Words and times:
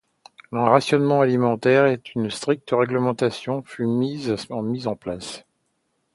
Un 0.51 0.65
rationnement 0.67 1.21
alimentaire 1.21 1.85
et 1.85 2.01
une 2.15 2.31
stricte 2.31 2.69
réglementation 2.71 3.61
fut 3.61 3.85
mise 3.85 4.35
en 4.87 4.95
place. 4.95 5.45